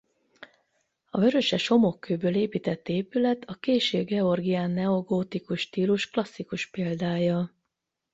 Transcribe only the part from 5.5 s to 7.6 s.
stílus klasszikus példája.